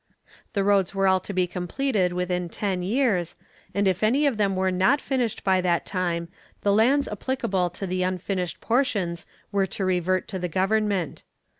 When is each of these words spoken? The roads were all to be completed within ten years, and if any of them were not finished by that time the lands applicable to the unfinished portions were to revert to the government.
The 0.53 0.63
roads 0.63 0.95
were 0.95 1.07
all 1.07 1.19
to 1.19 1.31
be 1.31 1.45
completed 1.45 2.11
within 2.11 2.49
ten 2.49 2.81
years, 2.81 3.35
and 3.71 3.87
if 3.87 4.01
any 4.01 4.25
of 4.25 4.37
them 4.37 4.55
were 4.55 4.71
not 4.71 4.99
finished 4.99 5.43
by 5.43 5.61
that 5.61 5.85
time 5.85 6.27
the 6.61 6.73
lands 6.73 7.07
applicable 7.07 7.69
to 7.69 7.85
the 7.85 8.01
unfinished 8.01 8.61
portions 8.61 9.27
were 9.51 9.67
to 9.67 9.85
revert 9.85 10.27
to 10.29 10.39
the 10.39 10.49
government. 10.49 11.21